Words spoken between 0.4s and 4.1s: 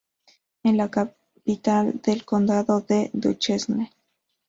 Es la capital del condado de Duchesne.